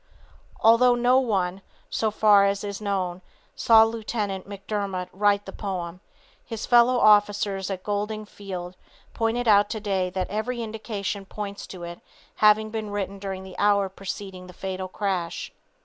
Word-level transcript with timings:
Although 0.61 0.95
no 0.95 1.19
one, 1.19 1.61
so 1.91 2.09
far 2.09 2.43
as 2.45 2.63
is 2.63 2.81
known, 2.81 3.21
saw 3.55 3.83
Lieutenant 3.83 4.49
McDermott 4.49 5.09
write 5.13 5.45
the 5.45 5.51
poem, 5.51 6.01
his 6.43 6.65
fellow 6.65 6.97
officers 6.99 7.69
at 7.69 7.83
Golding 7.83 8.25
field 8.25 8.75
pointed 9.13 9.47
out 9.47 9.69
today 9.69 10.09
that 10.09 10.31
every 10.31 10.63
indication 10.63 11.23
points 11.23 11.67
to 11.67 11.83
it 11.83 12.01
having 12.37 12.71
been 12.71 12.89
written 12.89 13.19
during 13.19 13.43
the 13.43 13.55
hour 13.59 13.89
preceding 13.89 14.47
the 14.47 14.53
fatal 14.53 14.87
crash. 14.87 15.51